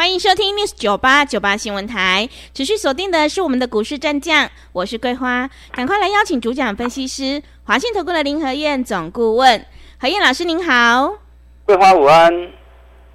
[0.00, 9.62] 欢迎收听 News 九八九八新闻台，持续锁定的是我们的股市战将，我是桂花，赶快来邀请主讲分析师华信投顾的林和燕总顾问，
[9.98, 11.18] 何燕老师您好，
[11.66, 12.32] 桂花午安，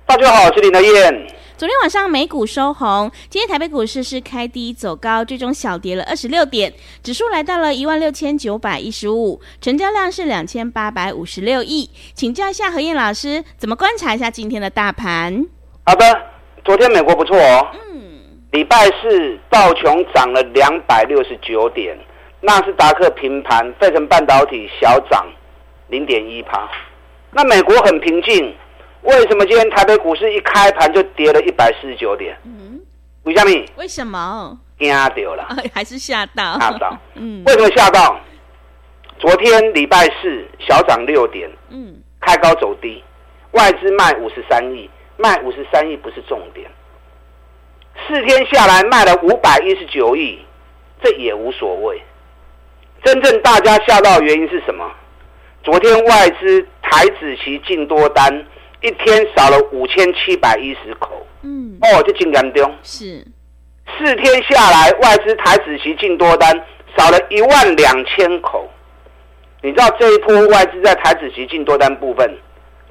[0.05, 1.27] 大家好，我是林和燕。
[1.57, 6.71] 昨天晚上美股收红，今天台北股市是开低走高，最终小跌了二十六点，
[7.01, 15.47] 指数来到了一万六千九百一十五，成交量是两千八百五十六亿，请教一下何燕老师，怎么观察一下今天的大盘？
[15.83, 16.34] 好的。
[16.65, 18.01] 昨天美国不错哦，嗯，
[18.51, 21.95] 礼拜四道琼涨了两百六十九点，
[22.41, 25.27] 纳斯达克平盘，费城半导体小涨
[25.89, 26.67] 零点一趴。
[27.29, 28.51] 那美国很平静，
[29.03, 32.35] 为什么今天台北股市一开盘就跌了一百四十九点？
[32.43, 32.81] 嗯，
[33.25, 33.65] 为什么？
[33.75, 34.57] 为什么？
[34.79, 36.57] 惊到了， 还是吓到？
[36.59, 36.97] 吓到。
[37.13, 38.19] 嗯，为什么吓到？
[39.19, 43.03] 昨天礼拜四小涨六点，嗯，开高走低，
[43.51, 44.89] 外资卖五十三亿。
[45.17, 46.69] 卖五十三亿不是重点，
[48.07, 50.39] 四天下来卖了五百一十九亿，
[51.01, 52.01] 这也无所谓。
[53.03, 54.91] 真正大家吓到的原因是什么？
[55.63, 58.45] 昨天外资台子期净多单
[58.81, 62.75] 一天少了五千七百一十口，嗯，哦，这真严重。
[62.83, 63.25] 是，
[63.97, 66.51] 四天下来外资台子期净多单
[66.97, 68.69] 少了一万两千口。
[69.61, 72.31] 你知道这一波外资在台子期净多单部分？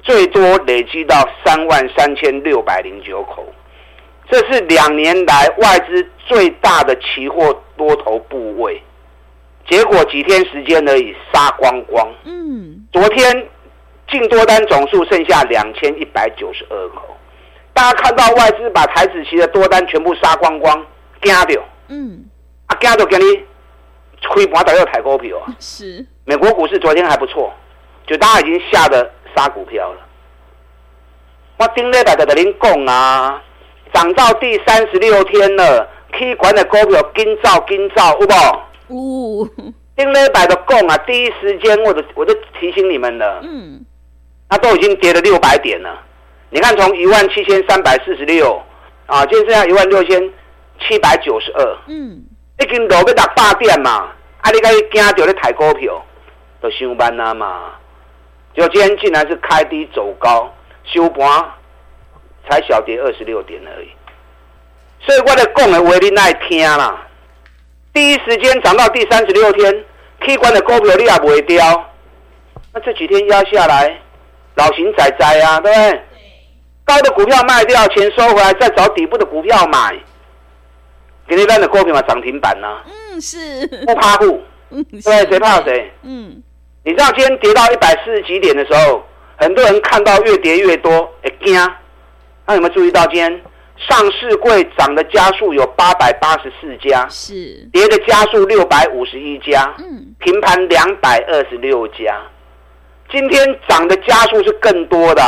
[0.05, 3.43] 最多累积到三万三千六百零九口，
[4.29, 8.81] 这是两年来外资最大的期货多头部位。
[9.67, 12.07] 结果几天时间而已，杀光光。
[12.23, 13.49] 嗯，昨天
[14.07, 17.17] 净多单总数剩下两千一百九十二口。
[17.73, 20.85] 大家看到外资把台子期的多单全部杀光光，
[21.23, 21.59] 惊掉。
[21.87, 22.23] 嗯，
[22.67, 23.43] 啊惊掉给你
[24.29, 25.49] 亏盘打要抬高票啊。
[25.59, 27.51] 是，美国股市昨天还不错，
[28.05, 29.11] 就大家已经吓得。
[29.35, 29.99] 杀股票了，
[31.57, 33.41] 我顶礼拜就跟您讲啊，
[33.93, 38.27] 涨到第三十六天了，可以管的股票紧走紧走，有
[38.89, 39.45] 无？
[39.45, 39.73] 有。
[39.95, 43.41] 顶礼拜就讲啊，第一时间我就我就提醒你们了。
[43.43, 43.85] 嗯。
[44.49, 46.03] 那都已经跌了六百点了，
[46.49, 48.61] 你看从一万七千三百四十六
[49.05, 50.31] 啊，今天剩下一万六千
[50.79, 51.77] 七百九十二。
[51.87, 52.23] 嗯。
[52.59, 56.01] 已经落要达八点嘛，啊，你该惊着咧抬股票，
[56.61, 57.71] 都上班了嘛。
[58.55, 60.49] 就今天竟然是开低走高，
[60.85, 61.45] 收盘
[62.49, 63.89] 才小跌二十六点而已，
[65.01, 67.05] 所以我的讲的话你爱听啦。
[67.93, 69.85] 第一时间涨到第三十六天
[70.21, 71.93] ，K 管的股票你也不会掉，
[72.73, 73.99] 那这几天压下来，
[74.55, 76.01] 老型仔仔啊，对不对？
[76.85, 79.97] 高的股票卖掉，钱收回来，再找底部的股票买。
[81.27, 82.83] 今天的股票嘛涨停板呢、啊？
[82.85, 85.91] 嗯，是不怕户，嗯，对，谁怕谁？
[86.03, 86.41] 嗯。
[86.85, 89.03] 你知道今天跌到一百四十几点的时候，
[89.37, 90.91] 很多人看到越跌越多，
[91.23, 91.55] 哎惊！
[92.45, 93.41] 那有没有注意到今天
[93.75, 102.21] 上市柜涨的家数有八百八十四家，是跌的家数六百五十一家，嗯，平盘两百二十六家。
[103.09, 105.23] 今天涨的家数是更多的，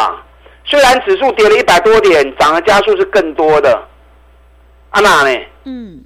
[0.63, 3.73] 虽然指数跌了一百多点，涨的家数是更多的。
[4.91, 5.45] 啊那呢？
[5.63, 6.03] 嗯，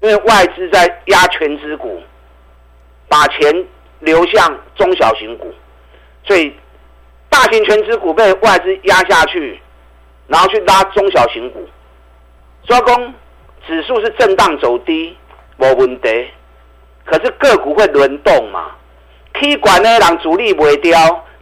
[0.00, 2.00] 因为外资在压权资股，
[3.06, 3.66] 把钱。
[4.04, 5.52] 流向中小型股，
[6.24, 6.54] 所以
[7.28, 9.60] 大型权值股被外资压下去，
[10.28, 11.66] 然后去拉中小型股。
[12.66, 13.14] 所以讲
[13.66, 15.16] 指数是震荡走低，
[15.56, 16.28] 没问题。
[17.04, 18.70] 可是个股会轮动嘛？
[19.38, 20.96] 起管呢，让主力卖掉，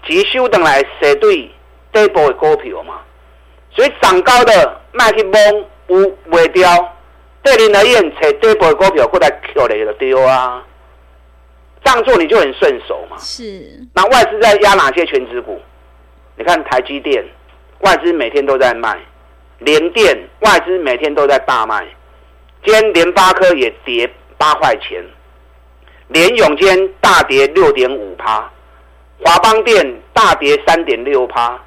[0.06, 1.50] 急修等来谁对
[1.92, 2.94] 底部的股票嘛？
[3.70, 6.96] 所以涨高的卖去蒙，有卖掉，
[7.42, 10.64] 对你而言，找底部的股票过来扣你就丢啊。
[11.84, 13.17] 这样做你就很顺手嘛。
[13.19, 13.64] 是。
[13.94, 15.61] 那外资在压哪些全值股？
[16.37, 17.25] 你看台积电，
[17.81, 18.96] 外资每天都在卖；
[19.58, 21.87] 联电，外资每天都在大卖。
[22.64, 25.05] 今天联发科也跌八块钱，
[26.08, 28.50] 联咏今天大跌六点五趴，
[29.19, 31.61] 华邦电大跌三点六趴，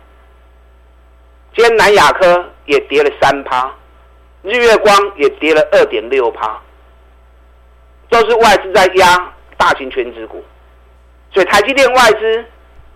[1.56, 3.72] 今天南亚科也跌了三趴，
[4.42, 6.60] 日月光也跌了二点六趴，
[8.10, 9.34] 都是外资在压。
[9.58, 10.44] 大型全值股，
[11.32, 12.46] 所以台积电外资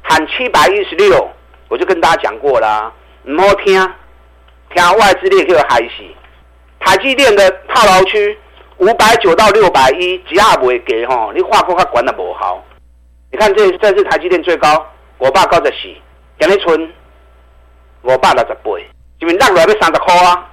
[0.01, 1.29] 喊七百一十六，
[1.67, 2.91] 我就跟大家讲过啦，
[3.23, 3.73] 唔好听，
[4.73, 6.03] 听外资你可以害死。
[6.79, 8.37] 台积电的套牢区
[8.77, 12.63] 五百九到六百一，只要不会给吼，你画过它管的不好。
[13.31, 14.85] 你看这这是台积电最高，
[15.17, 15.93] 我爸高十四，
[16.39, 16.93] 今日村
[18.01, 18.71] 我爸六十八，
[19.19, 20.49] 是不是落来要三十块啊？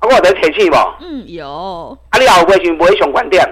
[0.00, 0.94] 啊，我有得提醒无？
[1.00, 1.98] 嗯，有。
[2.10, 3.44] 啊，你后尾是不会上观点？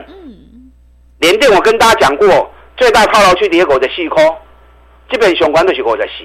[1.26, 4.22] 嗯，联电我跟大家讲过，最大套牢区跌五十四块，
[5.08, 6.24] 这边相关就是五十四。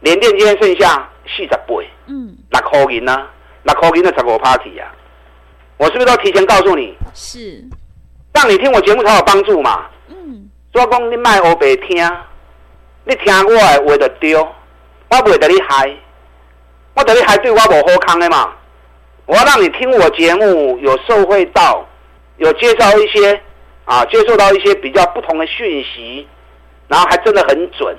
[0.00, 1.66] 联电今天剩下四十八，
[2.06, 3.30] 嗯，六块银啊，
[3.64, 4.90] 六块银的十五 party 啊，
[5.76, 6.96] 我是不是都提前告诉你？
[7.14, 7.62] 是，
[8.32, 9.86] 让你听我节目才有帮助嘛。
[10.08, 11.96] 嗯，所以讲你卖黑白听，
[13.04, 15.94] 你听我的话就对，我不会得你害，
[16.94, 18.52] 我得你害对我无好康的嘛。
[19.26, 21.84] 我要让你听我节目，有受惠到，
[22.36, 23.40] 有介绍一些
[23.86, 26.28] 啊，接受到一些比较不同的讯息，
[26.86, 27.96] 然后还真的很准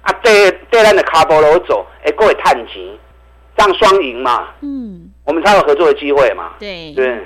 [0.00, 0.10] 啊！
[0.22, 2.98] 对对，咱的卡波罗走，哎，各位探级，
[3.56, 7.18] 这样双赢嘛，嗯，我们才有合作的机会嘛，对对，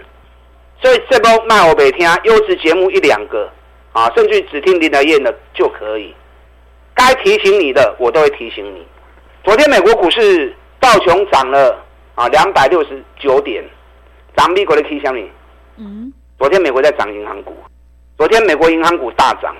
[0.80, 3.48] 所以这波卖我北听优质节目一两个
[3.92, 6.12] 啊，甚至只听林德燕的就可以，
[6.94, 8.84] 该提醒你的我都会提醒你。
[9.44, 11.78] 昨天美国股市道琼涨了。
[12.14, 13.64] 啊，两百六十九点，
[14.36, 15.30] 涨美国的 K 线里。
[15.78, 17.56] 嗯，昨天美国在涨银行股，
[18.22, 19.52] 昨天美国银行股大涨，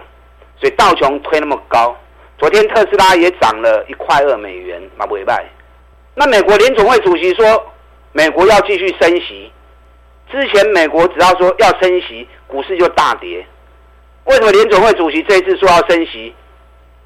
[0.56, 1.96] 所以道琼推那么高。
[2.38, 5.44] 昨天特斯拉也涨了一块二美元，马不为败。
[6.14, 7.44] 那美国联总会主席说，
[8.12, 9.50] 美国要继续升息。
[10.30, 13.44] 之前美国只要说要升息，股市就大跌。
[14.26, 16.32] 为什么联总会主席这一次说要升息，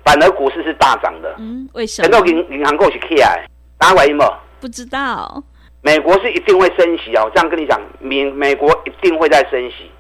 [0.05, 1.35] 反而股市是大涨的？
[1.39, 2.05] 嗯，为什么？
[2.05, 3.47] 很多银银行股是起来，
[3.79, 4.27] 大家怀疑吗？
[4.61, 5.43] 不知道，
[5.81, 7.31] 美国是一定会升息哦。
[7.35, 9.91] 这样跟你讲，美美国一定会在升息，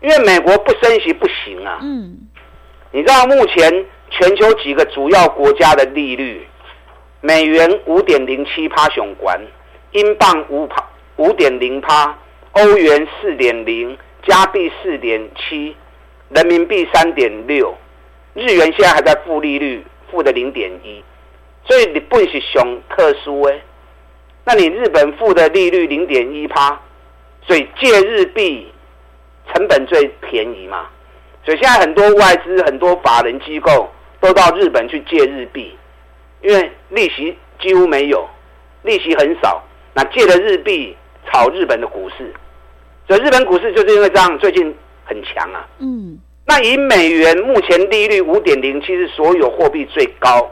[0.00, 1.78] 因为美国不升息不行啊。
[1.82, 2.18] 嗯，
[2.92, 6.46] 你知道目前全球几个主要国家的利率，
[7.20, 9.40] 美元五点零七趴熊关，
[9.92, 10.84] 英镑五趴
[11.16, 12.16] 五点零趴，
[12.52, 15.74] 欧元四点零，加币四点七，
[16.28, 17.76] 人民币三点六，
[18.34, 21.02] 日元现在还在负利率，负的零点一，
[21.64, 23.62] 所以日本是熊特殊诶。
[24.44, 26.80] 那你日本负的利率零点一趴，
[27.46, 28.70] 所以借日币
[29.52, 30.86] 成本最便宜嘛，
[31.44, 33.88] 所以现在很多外资、很多法人机构
[34.20, 35.76] 都到日本去借日币，
[36.42, 38.28] 因为利息几乎没有，
[38.82, 39.62] 利息很少，
[39.94, 40.96] 那借了日币
[41.26, 42.32] 炒日本的股市，
[43.06, 45.66] 所以日本股市就是因为这样最近很强啊。
[45.78, 50.50] 嗯，那以美元目前利率五点零七是所有货币最高，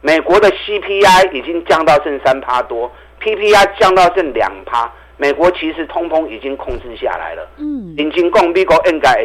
[0.00, 2.90] 美国的 CPI 已经降到剩三趴多。
[3.20, 4.90] PPI 降到剩两趴，
[5.20, 7.46] 美国其实通膨已经控制下来了。
[7.58, 9.22] 嗯，已经共美国应该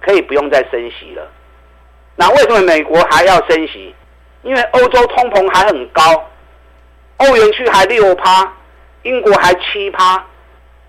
[0.00, 1.28] 可以不用再升息了。
[2.14, 3.92] 那为什么美国还要升息？
[4.44, 6.00] 因为欧洲通膨还很高，
[7.16, 8.52] 欧元区还六趴，
[9.02, 10.24] 英国还七趴。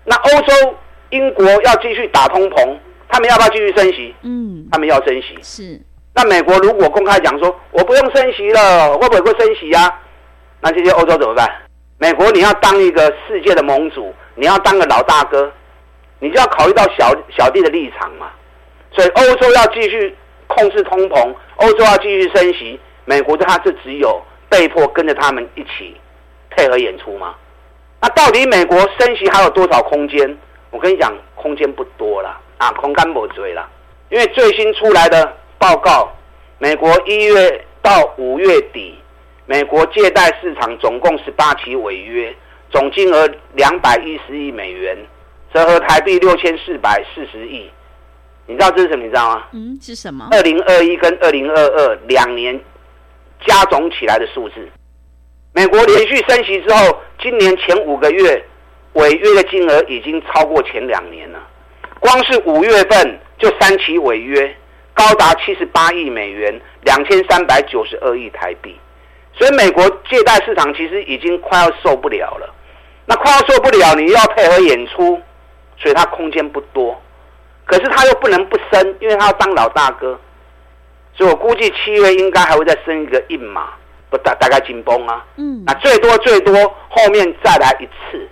[0.04, 0.74] 那欧洲、
[1.10, 4.14] 英国要继续打通膨，他们要不要继续升息？
[4.22, 5.36] 嗯，他们要升息。
[5.42, 5.80] 是。
[6.14, 10.00] 那美国如果公开讲说我不用升息了，会不会不升息呀、啊？
[10.60, 11.50] 那这些欧洲怎么办？
[11.98, 15.52] 美国，你要当一个世界的盟主，你要当个老大哥，
[16.20, 18.30] 你就要考虑到小小弟的立场嘛。
[18.92, 25.96] 所以欧洲要继续控制通膨，欧洲要继续升息，美国他是只有被迫跟着他们一起
[26.50, 27.34] 配合演出吗？
[28.00, 30.38] 那到底美国升息还有多少空间？
[30.70, 33.68] 我跟你讲，空间不多了啊，空干不追了。
[34.08, 36.08] 因为最新出来的报告，
[36.58, 38.96] 美国一月到五月底。
[39.50, 42.36] 美国借贷市场总共十八起违约，
[42.70, 44.96] 总金额两百一十亿美元，
[45.52, 47.70] 折合台币六千四百四十亿。
[48.46, 49.04] 你知道这是什么？
[49.04, 49.46] 你知道吗？
[49.52, 50.28] 嗯，是什么？
[50.30, 52.58] 二零二一跟二零二二两年
[53.46, 54.68] 加总起来的数字。
[55.52, 58.44] 美国连续升息之后，今年前五个月
[58.94, 61.38] 违约的金额已经超过前两年了。
[62.00, 64.54] 光是五月份就三起违约，
[64.94, 68.78] 高达七十八亿美元，两千三百九十二亿台币。
[69.34, 72.54] 所以美国借贷市场其实已经快要受不了了，
[73.08, 75.18] 那快要受不了，你要配合演出，
[75.78, 77.00] 所以他空间不多，
[77.64, 80.20] 可是他又不能不升，因为他要当老大哥，
[81.14, 83.70] 所以我估计七月应该还会再升一个一码，
[84.10, 86.54] 不大大概紧绷啊，嗯，那最多最多
[86.90, 88.28] 后面再来一次，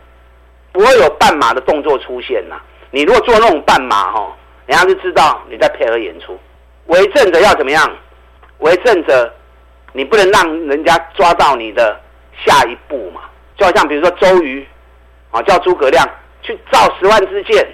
[0.73, 2.61] 不会有半马的动作出现呐。
[2.90, 6.38] 你如果做那种半马哈，人家就知道你在配合演出，
[6.87, 7.90] 为政者要怎么样？
[8.59, 9.33] 为政者。
[9.92, 11.99] 你不能让人家抓到你的
[12.45, 13.23] 下一步嘛？
[13.57, 14.67] 就好像比如说周瑜
[15.31, 16.09] 啊，叫诸葛亮
[16.43, 17.67] 去造十万支箭，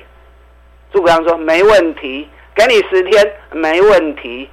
[0.92, 4.48] 诸葛亮说没问题，给你十天没问题。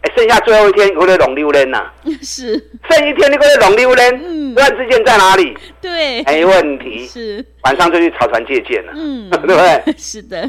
[0.00, 1.90] 哎，剩下最后一天，你会龙溜人呐？
[2.22, 2.52] 是，
[2.88, 5.56] 剩一天你会龙溜人，嗯，万支箭在哪里？
[5.80, 7.04] 对，没问题。
[7.06, 9.82] 是晚上就去草船借箭了，嗯， 对不对？
[9.98, 10.48] 是的。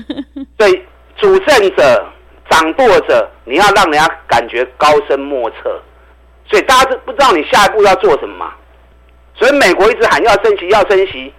[0.60, 0.80] 所以
[1.18, 2.06] 主政者、
[2.50, 5.82] 掌舵者，你要让人家感觉高深莫测。
[6.48, 8.54] 所以大家都不知道你下一步要做什么嘛。
[9.40, 11.34] 所以美国一直喊要升息，要升息。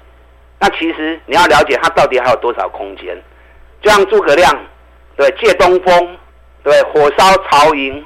[0.58, 3.14] 那其实你要了解它到底还有多少空间。
[3.82, 4.50] 就像诸葛亮，
[5.16, 6.18] 对，借东风，
[6.62, 8.02] 对，火烧曹营，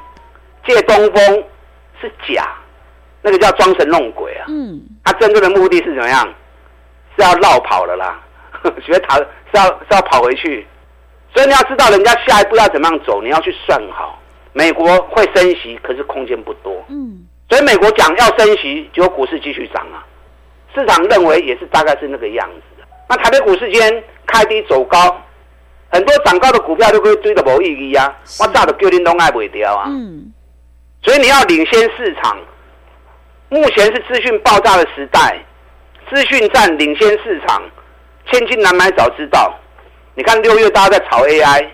[0.67, 1.45] 借东风
[2.01, 2.49] 是假，
[3.23, 4.47] 那个叫装神弄鬼啊。
[4.49, 4.83] 嗯。
[5.05, 6.35] 他真正的目的是怎么样？
[7.17, 8.21] 是要绕跑了啦，
[8.85, 10.67] 学逃是要是要跑回去。
[11.33, 14.21] 所以你要知道人家下一步要怎么样走，你要去算好。
[14.53, 16.85] 美国会升息，可是空间不多。
[16.89, 17.27] 嗯。
[17.49, 20.05] 所以美国讲要升息，结果股市继续涨啊。
[20.75, 22.87] 市场认为也是大概是那个样子的。
[23.09, 25.23] 那台北股市今天开低走高，
[25.91, 28.13] 很多涨高的股票都可以追得无意义啊。
[28.41, 29.85] 我早就叫你拢爱卖掉啊。
[29.89, 30.33] 嗯。
[31.03, 32.39] 所以你要领先市场。
[33.51, 35.39] 目前是资讯爆炸的时代，
[36.11, 37.63] 资讯战领先市场，
[38.33, 39.55] 千金难买早知道。
[40.15, 41.69] 你看六月大家在炒 AI，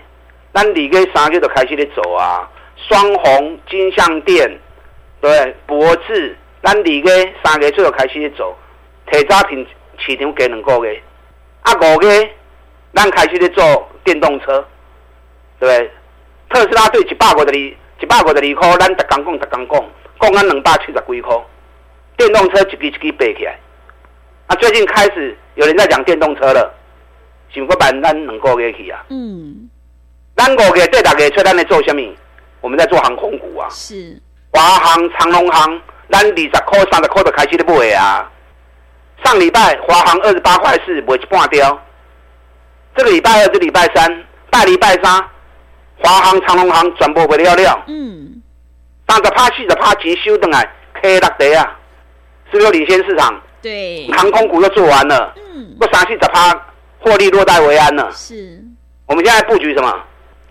[0.51, 2.47] 那你跟三月都开始在走啊。
[2.75, 4.59] 双红、金像电，
[5.21, 8.57] 对，博智，咱二月、三月最后开始做，
[9.11, 9.65] 提早停
[9.99, 10.99] 市场给两个月，
[11.61, 12.31] 啊五月，
[12.95, 14.65] 咱开始在做电动车，
[15.59, 15.91] 对，
[16.49, 19.79] 特斯拉对一百五十二，一百五十二块，咱逐工讲，逐工
[20.19, 21.45] 讲，讲咱两百七十几块，
[22.17, 23.59] 电动车一支一支背起来，
[24.47, 26.73] 啊，最近开始有人在讲电动车了，
[27.53, 29.69] 想过办咱两个月去啊，嗯，
[30.35, 32.01] 咱五月对大家说咱在做什么？
[32.59, 34.19] 我们在做航空股啊，是
[34.51, 35.81] 华航、长隆航，
[36.11, 38.29] 咱二十块、三十块就开始咧买啊。
[39.23, 41.79] 上礼拜华航二十八块四，卖一半掉。
[42.95, 45.23] 这个礼拜二、这礼拜三、大礼拜三，
[45.99, 47.83] 华航、长隆航全部卖了了。
[47.87, 48.41] 嗯，
[49.07, 50.69] 三十趴、四十趴钱收回来
[51.01, 51.79] ，K 六地啊，
[52.51, 53.41] 是不是领先市场？
[53.61, 55.33] 对，航空股又做完了。
[55.37, 56.51] 嗯，不三四十趴
[56.99, 58.11] 获利落袋为安了。
[58.11, 58.61] 是，
[59.05, 60.03] 我们现在布局什么？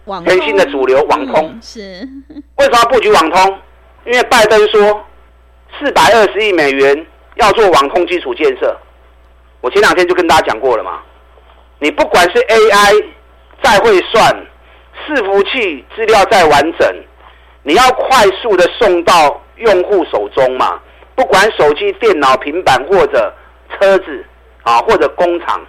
[0.07, 1.51] 网全新的主流网通。
[1.53, 2.09] 嗯，是，
[2.57, 3.59] 为什么要布局网通？
[4.05, 5.05] 因为拜登说
[5.79, 8.77] 四百二十亿美元要做网通基础建设。
[9.61, 11.01] 我前两天就跟大家讲过了嘛。
[11.79, 13.05] 你不管是 AI
[13.63, 14.47] 再会算，
[15.07, 16.97] 伺服器资料再完整，
[17.63, 20.81] 你要快速的送到用户手中嘛。
[21.15, 23.33] 不管手机、电脑、平板或者
[23.71, 24.25] 车子
[24.63, 25.61] 啊，或者工厂，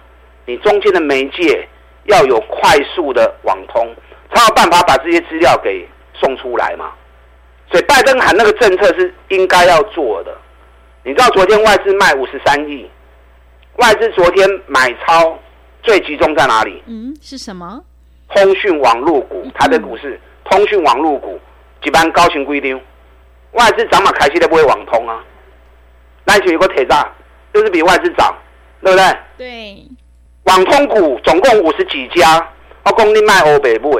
[0.46, 1.68] 你中间的媒介
[2.04, 3.94] 要有快速的网通。
[4.34, 6.92] 才有办法把这些资料给送出来嘛？
[7.72, 10.36] 所以拜登喊那个政策是应该要做的。
[11.02, 12.88] 你知道昨天外资卖五十三亿，
[13.78, 15.36] 外资昨天买超
[15.82, 16.82] 最集中在哪里？
[16.86, 17.82] 嗯，是什么？
[18.28, 21.40] 通讯网络股，它的股市通讯网络股
[21.82, 22.78] 一般高情规定，
[23.52, 25.24] 外资涨嘛，开始都不会网通啊。
[26.24, 27.04] 那就有个铁栅，
[27.54, 28.32] 就是比外资涨，
[28.82, 29.16] 对不对？
[29.38, 29.86] 对。
[30.44, 32.46] 网通股总共五十几家，
[32.84, 33.98] 我讲你卖欧北部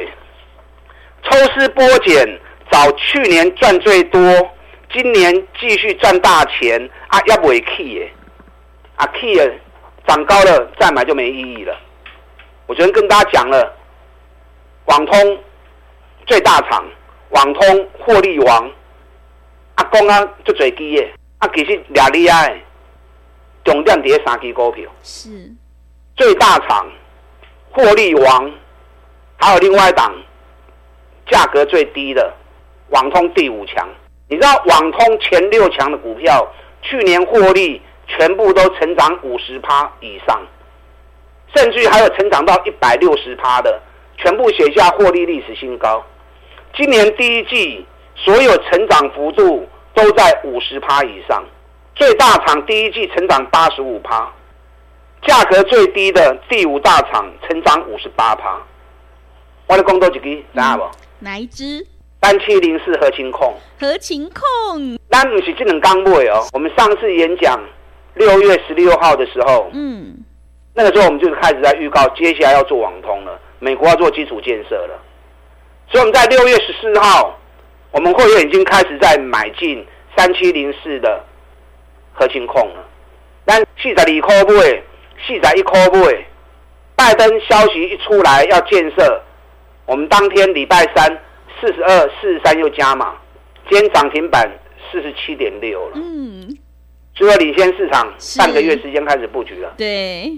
[1.24, 2.40] 抽丝剥茧，
[2.72, 4.20] 找去年赚最多，
[4.90, 7.20] 今年继续赚大钱啊！
[7.26, 8.10] 要不会 key 耶，
[8.96, 9.54] 啊 key 了，
[10.06, 11.78] 涨高了再买就没意义了。
[12.66, 13.76] 我昨天跟大家讲了，
[14.86, 15.38] 网通
[16.26, 16.82] 最大厂，
[17.28, 18.70] 网通获利王，
[19.74, 22.58] 啊讲啊就最低耶，啊其实俩厉害，
[23.64, 25.28] 重点在三支股票，是
[26.16, 26.90] 最大厂，
[27.70, 28.50] 获利王，
[29.36, 30.10] 还有另外一档。
[31.30, 32.34] 价格最低的
[32.92, 33.88] 网通第五强，
[34.28, 36.46] 你知道网通前六强的股票
[36.82, 40.40] 去年获利全部都成长五十趴以上，
[41.54, 43.80] 甚至还有成长到一百六十趴的，
[44.18, 46.04] 全部写下获利历史新高。
[46.74, 51.42] 今年第一季所有成长幅度都在五十趴以上，
[51.94, 54.30] 最大厂第一季成长八十五趴，
[55.22, 58.60] 价格最低的第五大厂成长五十八趴。
[59.66, 60.84] 我的工作几个，知道不？
[61.20, 61.86] 哪一支？
[62.22, 63.52] 三七零四合情控。
[63.80, 66.46] 合情控，那不是这两刚买哦。
[66.52, 67.60] 我们上次演讲
[68.14, 70.16] 六月十六号的时候，嗯，
[70.72, 74.98] 那个时候我们就开始在预告，接下来要做网通了，美国要做基础建设了。
[75.90, 77.36] 所以我们在六月十四号，
[77.90, 79.84] 我们会员已经开始在买进
[80.16, 81.22] 三七零四的
[82.12, 82.84] 合勤控了。
[83.44, 84.82] 但四十二块买，
[85.26, 86.24] 四十一块买，
[86.94, 89.20] 拜登消息一出来要建设。
[89.86, 91.20] 我们当天礼拜三
[91.62, 93.14] 四十二、四十三又加码，
[93.70, 94.50] 今天涨停板
[94.90, 95.92] 四十七点六了。
[95.94, 96.58] 嗯，
[97.14, 99.72] 除了领先市场半个月时间开始布局了。
[99.78, 100.32] 对，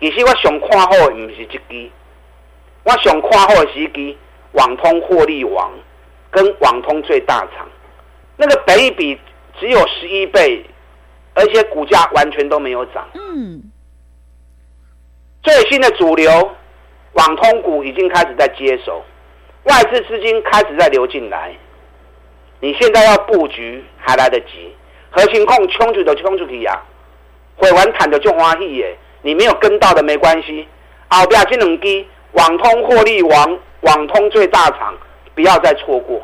[0.00, 1.88] 其实我想看好的不是这支，
[2.82, 4.16] 我想看好的是一支
[4.54, 5.70] 网通获利王
[6.32, 7.68] 跟网通最大厂，
[8.36, 9.16] 那个本益比
[9.60, 10.66] 只有十一倍，
[11.34, 13.06] 而且股价完全都没有涨。
[13.14, 13.62] 嗯，
[15.44, 16.28] 最新的主流
[17.12, 19.04] 网通股已经开始在接手，
[19.66, 21.52] 外资资金开始在流进来。
[22.60, 24.74] 你现在要布局还来得及，
[25.10, 26.80] 核心控冲出的冲出去呀，
[27.56, 28.96] 会玩坦的就欢喜耶。
[29.22, 30.66] 你没有跟到的没关系，
[31.08, 34.94] 后边这两支网通获利王，网通最大厂，
[35.34, 36.22] 不要再错过。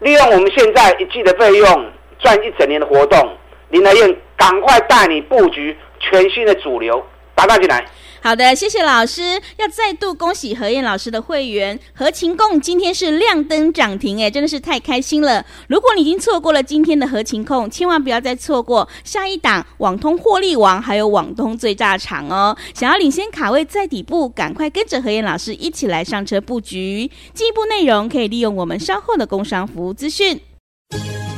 [0.00, 3.36] 利用我们现在一季的费用赚一整年的活动，
[3.70, 7.84] 林和彦赶快带你布局全新的主流，打大进来。
[8.22, 9.40] 好的，谢谢老师。
[9.56, 15.44] 要再度恭喜何燕老师的会员合勤控今天是亮灯涨停，哎，真的是太开心了。
[15.68, 22.56] 如果你已经错过了今天的合勤控，千万不要再错过下一档网通获利王，还有网通最大场哦。
[22.74, 27.10] 想要领先卡位在底部，赶快跟着何燕老师一起来上车布局。
[27.32, 30.40] 进一步内容可以利用我们稍后的工商服务资讯。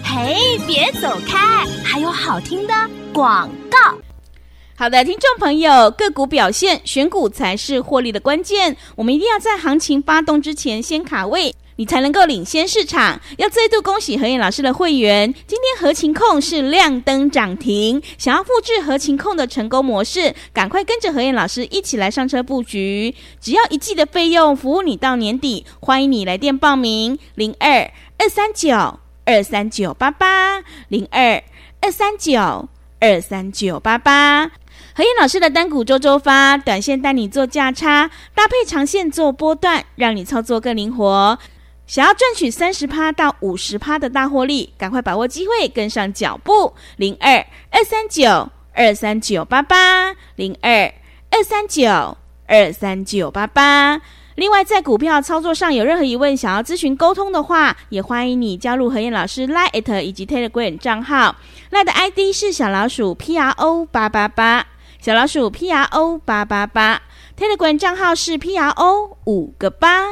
[0.03, 2.75] 嘿，别走开，还有好听的
[3.13, 3.99] 广告。
[4.81, 8.77] 好的，听众朋友，个股表现，选股才是获利的关键。
[8.95, 13.21] 我们一定要在行情发动之前先卡位，你才能够领先市场。
[13.39, 18.01] 要再度恭喜何燕老师的会员，今天合情控是亮灯涨停。
[18.19, 23.13] 想要复制合情控的成功模式，赶快跟着何燕老师一起来上车布局。
[23.41, 25.67] 只要一季的费用，服务你到年底。
[25.81, 31.43] 欢迎你来电报名：零二二三九二三九八八零二
[31.81, 32.69] 二三九
[33.01, 34.53] 二三九八八。
[34.99, 41.39] 何燕老师的单股周周发，短线带你做价差，搭配长线做波段，让你操作更灵活。
[41.87, 46.75] 想要赚取三十趴到五十趴的大获利，赶快把握机会，跟上脚步。
[46.97, 47.37] 零二
[47.71, 50.93] 二三九二三九八八，零二
[51.31, 52.17] 二三九
[52.49, 54.01] 二三九八八。
[54.35, 61.37] 另外，在股票操作上有任何疑问，想要咨询沟通的话，也欢迎你加入何燕老师 Line 以及 Telegram 账号。
[61.71, 64.67] Line 的 ID 是小老鼠 P R O 八八八。
[65.01, 67.01] 小老鼠 P R O 八八八
[67.39, 70.05] ，Telegram 账号是 P R O 五个八。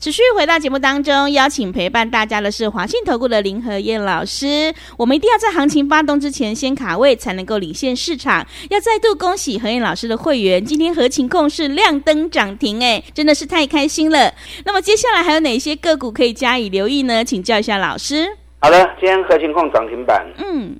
[0.00, 4.72] 持续回到节目当中，邀请陪伴大家的是华信投顾的林和燕老师。
[4.96, 8.46] 我们一定要在行情发动之前先卡位，才能够领先市场。
[8.70, 14.32] 要再度恭喜何燕老师的会员，今天合情控是亮灯涨停，哎，真的是太开心了。
[14.64, 17.22] 那么接下来还有哪些个股可以加以留意呢？
[17.22, 18.26] 请教一下老师。
[18.60, 20.26] 好的，今天合情控涨停板。
[20.38, 20.74] 嗯，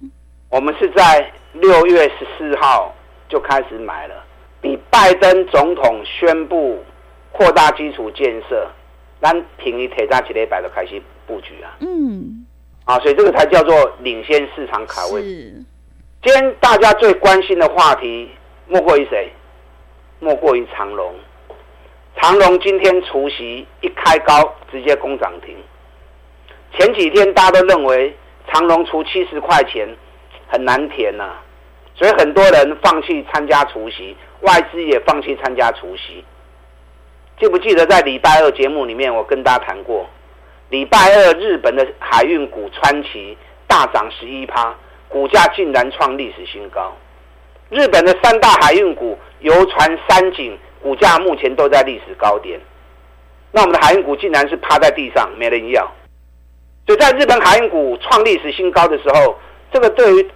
[0.48, 2.93] 我们是在六月十四号。
[3.34, 4.14] 就开始买了，
[4.60, 6.80] 比拜登总统宣布
[7.32, 8.64] 扩大基础建设，
[9.20, 11.74] 咱平一铁站起来摆都开始布局啊。
[11.80, 12.46] 嗯，
[12.84, 15.20] 啊，所以这个才叫做领先市场卡位。
[15.20, 15.52] 是。
[16.22, 18.30] 今天大家最关心的话题，
[18.68, 19.32] 莫过于谁？
[20.20, 21.12] 莫过于长隆。
[22.16, 25.56] 长隆今天除夕一开高，直接攻涨停。
[26.78, 28.14] 前几天大家都认为
[28.46, 29.88] 长隆除七十块钱
[30.46, 31.43] 很难填呐、啊。
[31.96, 36.24] 所以很多人放弃参加除夕，外资也放弃参加除夕。
[37.38, 40.04] 记不记得在礼拜二节目里面，我跟大家谈过，
[40.70, 44.74] 礼拜二日本的海运股川崎大涨十一趴，
[45.08, 46.92] 股价竟然创历史新高。
[47.70, 52.60] 日本的三大海运股游船、三井股价目前都在历史高点，
[53.52, 55.88] 那我们的海运股竟然是趴在地上，没人要。
[56.86, 59.38] 就在日本海运股创历史新高的时候，
[59.72, 60.30] 这个对于。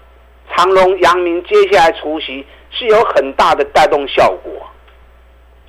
[0.58, 4.52] 长隆、阳明接下来除夕是有很大的带动效果，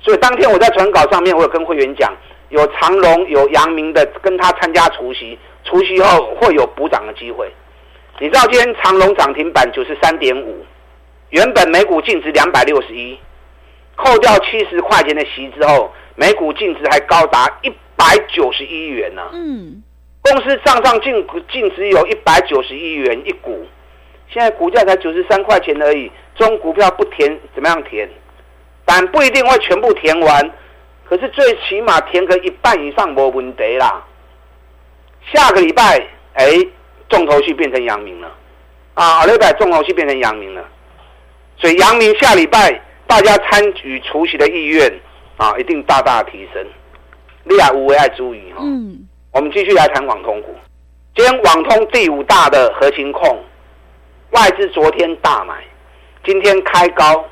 [0.00, 2.12] 所以当天我在传稿上面，我有跟会员讲，
[2.48, 7.48] 有长隆、有阳明的跟他参加除夕，除夕后会有补涨的机会。
[8.18, 10.66] 你知道今天长隆涨停板九十三点五，
[11.28, 13.16] 原本每股净值两百六十一，
[13.94, 19.22] 扣掉七十块钱的息之后，每股净值还高达一百九十一元呢。
[19.34, 19.84] 嗯，
[20.22, 23.64] 公司账上净净值有一百九十一元一股。
[24.32, 28.08] 现在股价才九十三块钱而已，这种股票不填怎么样填？
[28.84, 30.50] 但不一定会全部填完，
[31.04, 34.04] 可是最起码填个一半以上没问题啦。
[35.32, 36.00] 下个礼拜，
[36.34, 36.46] 哎，
[37.08, 38.32] 重头戏变成阳明了，
[38.94, 40.64] 啊，下礼拜重头戏变成阳明了，
[41.56, 44.92] 所以阳明下礼拜大家参与除夕的意愿
[45.36, 46.64] 啊，一定大大提升。
[47.44, 48.60] 利亚无为爱注意哈。
[48.62, 50.54] 嗯，我们继续来谈网通股，
[51.14, 53.38] 今天网通第五大的核心控。
[54.30, 55.64] 外资昨天大买，
[56.24, 57.24] 今天开高，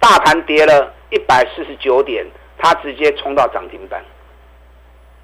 [0.00, 2.24] 大盘跌了一百四十九点，
[2.56, 4.02] 它直接冲到涨停板。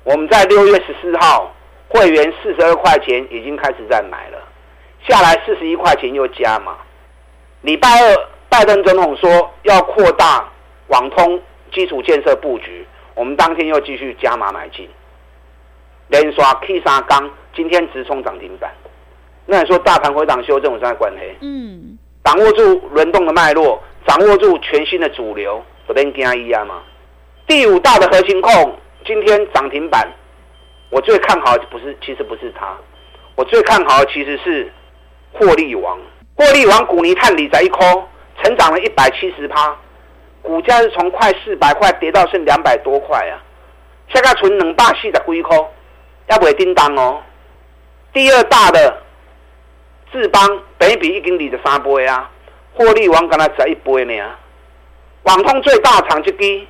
[0.05, 1.51] 我们在六月十四号，
[1.89, 4.39] 会员四十二块钱已经开始在买了，
[5.09, 6.77] 下来四十一块钱又加码。
[7.63, 10.47] 礼拜二，拜登总统说要扩大
[10.89, 11.41] 网通
[11.73, 14.87] 基础建设布局，我们当天又继续加码买进，
[16.09, 18.71] 连刷 K 三钢，今天直冲涨停板。
[19.47, 21.37] 那你说大盘回档修正有什么关系？
[21.41, 26.83] 嗯，掌握住轮动的脉络，掌握住全新的主流，不跟惊一样吗？
[27.47, 30.09] 第五大的核心控今天涨停板，
[30.91, 32.77] 我最看好的不是，其实不是它，
[33.35, 34.73] 我最看好的其实是
[35.33, 35.99] 获利王。
[36.35, 38.09] 获利王股尼探理在一空，
[38.43, 39.77] 成长了一百七十趴，
[40.41, 43.43] 股价是从快四百块跌到剩两百多块啊！
[44.09, 45.57] 现在存两百四十几块，
[46.29, 47.21] 要不会叮当哦。
[48.13, 49.02] 第二大的
[50.13, 52.31] 智邦，北比已经二十三倍啊，
[52.75, 54.25] 获利王刚才才一倍呢。
[55.23, 56.69] 网通最大厂之一，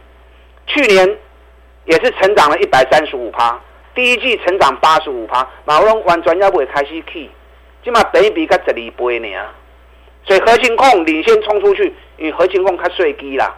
[0.66, 1.18] 去年
[1.86, 3.58] 也是成长了一百三十五趴，
[3.96, 7.28] 第一季成长八十五趴，马龙完全要不会开始去，
[7.82, 9.28] 起码北比才十二倍呢。
[10.24, 13.52] 所以核心控领先冲出去，因为合勤控较税基啦，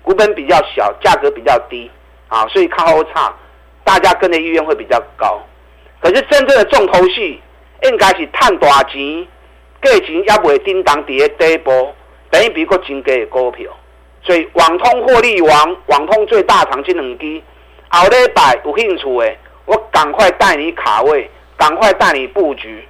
[0.00, 1.90] 股本比较小，价格比较低，
[2.28, 3.34] 啊，所以靠后差，
[3.84, 5.42] 大家跟的意愿会比较高。
[6.00, 7.38] 可是真正的重头戏，
[7.88, 9.26] 应该是赚大钱，
[9.82, 11.92] 价钱也不会叮当底下底部，
[12.30, 13.70] 等于比个真低的股票。
[14.22, 17.42] 所以网通获利王，网通最大厂这两支，
[17.88, 22.86] 后礼拜有兴趣的，我赶快带你卡位，赶快带你布局。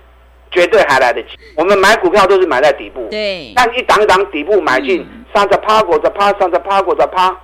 [0.52, 1.30] 绝对还来得及。
[1.54, 3.52] 我们买股票都是买在底部，对。
[3.54, 7.36] 但一档一档底部买进，三十趴、五十趴、三十趴、五十趴，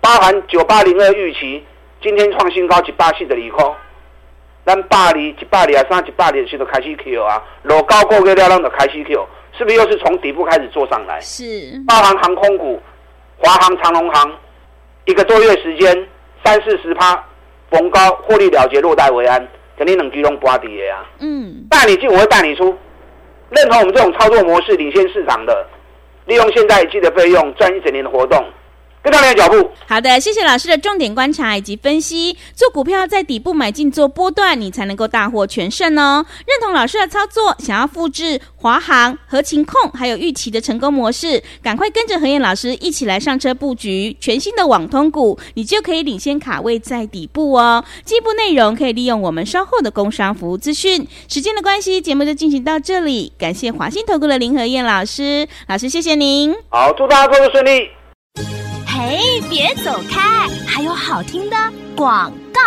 [0.00, 1.64] 包含九八零二预期，
[2.00, 3.74] 今天创新高，一百四十二块。
[4.66, 11.20] 咱百二、一百二啊，三一百二是都开始 Q 啊，老高过个了，让就开始 Q，是不是又是从底部开始做上来？
[11.20, 11.44] 是。
[11.86, 12.80] 包含航空股，
[13.38, 14.30] 华航、长龙航，
[15.06, 16.06] 一个多月时间，
[16.44, 17.24] 三四十趴，
[17.70, 19.46] 逢高获利了结，落袋为安。
[19.78, 21.06] 肯定能聚拢波底的啊。
[21.20, 22.76] 嗯，带你进我会带你出，
[23.48, 25.66] 认同我们这种操作模式，领先市场的，
[26.26, 28.44] 利用现在一季的费用赚一整年的活动。
[29.02, 29.70] 跟上你的脚步。
[29.86, 32.36] 好的，谢谢老师的重点观察以及分析。
[32.54, 36.24] 做股票在底部买进做波段，你才能够大获全胜哦。
[36.46, 47.84] 认同老师的操作，想要复制华航、合情控还有预期的成功模式，赶快跟着何燕老师一起来上车布局全新的网通股，你就可以领先卡位在底部哦。
[48.04, 51.06] 进一步内容可以利用我们稍后的工商服务资讯。
[51.28, 53.32] 时间的关系，节目就进行到这里。
[53.38, 56.54] 感谢华信投顾的林和燕老师，老师谢谢您。
[56.68, 57.88] 好，祝大家工作顺利。
[58.92, 60.48] 嘿，别走开！
[60.66, 61.56] 还有好听的
[61.94, 62.60] 广告。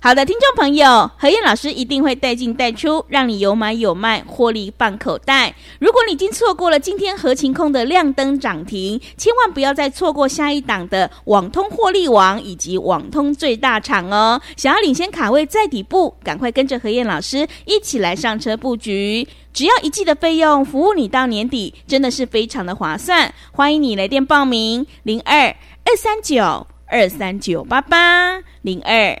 [0.00, 5.52] 好的，听众朋友，何燕老师一定会带进带出，让你有买有卖，获利放口袋。
[5.80, 14.40] 如果你已经错过了今天合情控的亮灯涨停，千万不要再错过下一档的网通获利王以及网通最大厂哦！
[14.56, 19.26] 想要领先卡位在底部，赶快跟着何燕老师一起来上车布局。
[19.52, 23.34] 只要一季的费用，服务你到年底，真的是非常的划算。
[23.50, 25.48] 欢迎你来电报名：零二
[25.84, 29.20] 二三九二三九八八零二。